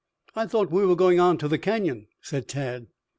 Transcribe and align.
"I 0.35 0.47
thought 0.47 0.71
we 0.71 0.83
were 0.83 0.95
going 0.95 1.19
on 1.19 1.37
to 1.37 1.47
the 1.47 1.59
Canyon," 1.59 2.07
said 2.21 2.47
Tad. 2.47 2.87